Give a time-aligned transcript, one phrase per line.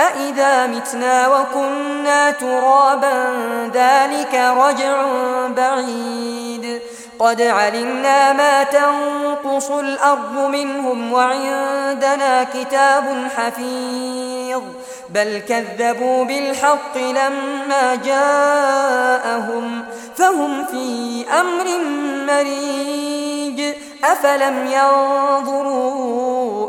[0.00, 3.14] أإذا متنا وكنا ترابا
[3.74, 5.02] ذلك رجع
[5.46, 6.80] بعيد
[7.18, 14.62] قد علمنا ما تنقص الأرض منهم وعندنا كتاب حفيظ
[15.10, 19.84] بل كذبوا بالحق لما جاءهم
[20.16, 21.66] فهم في أمر
[22.26, 23.74] مريج
[24.04, 26.37] أفلم ينظروا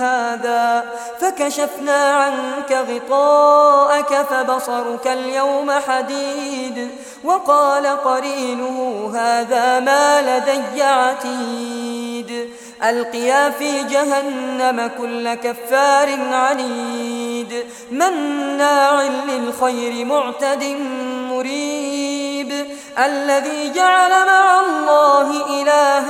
[0.00, 0.84] هذا
[1.20, 6.90] فكشفنا عنك غطاءك فبصرك اليوم حديد
[7.24, 12.50] وقال قرينه هذا ما لدي عتيد
[12.82, 20.64] ألقيا في جهنم كل كفار عنيد مناع للخير معتد
[21.30, 22.66] مريب
[22.98, 25.60] الذي جعل مع الله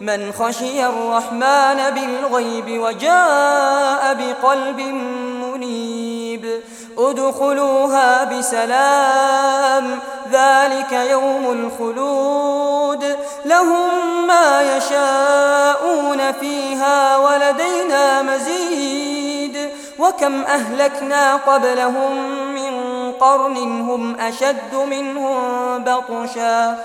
[0.00, 4.80] من خشي الرحمن بالغيب وجاء بقلب
[5.44, 6.60] منيب.
[6.98, 9.98] ادخلوها بسلام
[10.32, 13.16] ذلك يوم الخلود.
[13.44, 19.70] لهم ما يشاءون فيها ولدينا مزيد.
[19.98, 22.12] وكم أهلكنا قبلهم
[22.54, 25.38] من قرن هم أشد منهم
[25.84, 26.84] بطشا.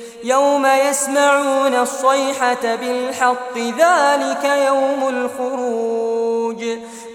[0.23, 6.63] يوم يسمعون الصيحة بالحق ذلك يوم الخروج.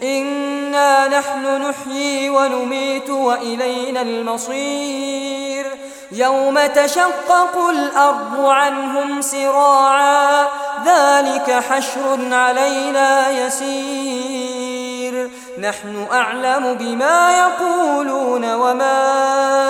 [0.02, 5.66] إنا نحن نحيي ونميت وإلينا المصير.
[6.12, 10.46] يوم تشقق الأرض عنهم سراعا
[10.86, 15.30] ذلك حشر علينا يسير.
[15.58, 19.02] نحن أعلم بما يقولون وما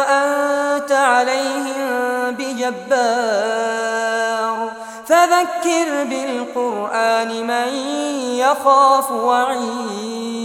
[0.09, 1.76] أنت عليهم
[2.71, 4.57] بجبار
[5.07, 7.69] فذكر بالقرآن من
[8.39, 10.36] يخاف وعيد.